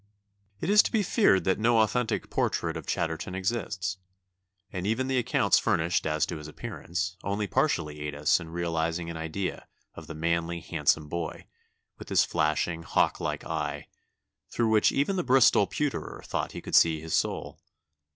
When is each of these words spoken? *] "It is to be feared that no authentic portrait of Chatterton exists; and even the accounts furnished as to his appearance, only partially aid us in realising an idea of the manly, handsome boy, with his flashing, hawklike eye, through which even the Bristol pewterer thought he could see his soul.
*] 0.33 0.59
"It 0.61 0.71
is 0.71 0.81
to 0.81 0.91
be 0.91 1.03
feared 1.03 1.43
that 1.43 1.59
no 1.59 1.77
authentic 1.81 2.31
portrait 2.31 2.75
of 2.75 2.87
Chatterton 2.87 3.35
exists; 3.35 3.97
and 4.73 4.87
even 4.87 5.05
the 5.07 5.19
accounts 5.19 5.59
furnished 5.59 6.07
as 6.07 6.25
to 6.25 6.37
his 6.37 6.47
appearance, 6.47 7.17
only 7.23 7.45
partially 7.45 7.99
aid 7.99 8.15
us 8.15 8.39
in 8.39 8.49
realising 8.49 9.11
an 9.11 9.15
idea 9.17 9.67
of 9.93 10.07
the 10.07 10.15
manly, 10.15 10.59
handsome 10.59 11.07
boy, 11.07 11.45
with 11.99 12.09
his 12.09 12.25
flashing, 12.25 12.81
hawklike 12.81 13.45
eye, 13.45 13.89
through 14.49 14.69
which 14.71 14.91
even 14.91 15.17
the 15.17 15.23
Bristol 15.23 15.67
pewterer 15.67 16.23
thought 16.25 16.53
he 16.53 16.61
could 16.61 16.73
see 16.73 16.99
his 16.99 17.13
soul. 17.13 17.61